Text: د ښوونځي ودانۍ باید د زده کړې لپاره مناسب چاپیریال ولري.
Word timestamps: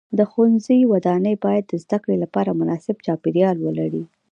د 0.17 0.19
ښوونځي 0.31 0.79
ودانۍ 0.91 1.35
باید 1.45 1.63
د 1.67 1.73
زده 1.83 1.97
کړې 2.03 2.15
لپاره 2.23 2.57
مناسب 2.59 2.95
چاپیریال 3.05 3.57
ولري. 3.61 4.03